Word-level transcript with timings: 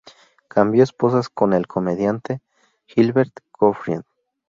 Cambió 0.47 0.81
esposas 0.83 1.29
con 1.29 1.53
el 1.53 1.67
comediante 1.67 2.41
Gilbert 2.87 3.33
Gottfried. 3.53 4.01